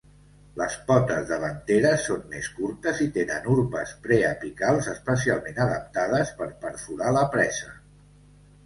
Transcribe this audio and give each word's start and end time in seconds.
Les 0.59 0.75
potes 0.85 1.27
davanteres 1.31 2.05
són 2.07 2.23
més 2.31 2.49
curtes 2.61 3.03
i 3.05 3.07
tenen 3.19 3.47
urpes 3.57 3.93
preapicals 4.07 4.91
especialment 4.97 5.63
adaptades 5.69 6.35
per 6.43 6.51
perforar 6.67 7.15
la 7.21 7.29
presa. 7.39 7.73